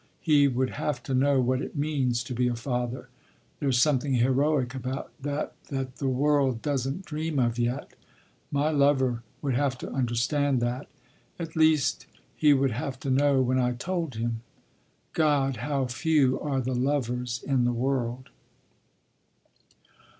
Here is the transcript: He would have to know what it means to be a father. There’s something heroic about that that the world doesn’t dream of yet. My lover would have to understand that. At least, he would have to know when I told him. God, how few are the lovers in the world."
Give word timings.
He 0.21 0.47
would 0.47 0.71
have 0.71 1.03
to 1.03 1.13
know 1.13 1.39
what 1.39 1.61
it 1.61 1.75
means 1.77 2.23
to 2.23 2.33
be 2.33 2.47
a 2.47 2.55
father. 2.55 3.09
There’s 3.59 3.77
something 3.77 4.15
heroic 4.15 4.73
about 4.73 5.11
that 5.21 5.53
that 5.69 5.97
the 5.97 6.07
world 6.09 6.63
doesn’t 6.63 7.05
dream 7.05 7.37
of 7.37 7.59
yet. 7.59 7.93
My 8.51 8.71
lover 8.71 9.21
would 9.43 9.53
have 9.53 9.77
to 9.77 9.91
understand 9.91 10.59
that. 10.59 10.87
At 11.37 11.55
least, 11.55 12.07
he 12.35 12.51
would 12.51 12.71
have 12.71 12.99
to 13.01 13.11
know 13.11 13.43
when 13.43 13.59
I 13.59 13.73
told 13.73 14.15
him. 14.15 14.41
God, 15.13 15.57
how 15.57 15.85
few 15.85 16.39
are 16.39 16.61
the 16.61 16.73
lovers 16.73 17.43
in 17.45 17.63
the 17.63 17.71
world." 17.71 18.31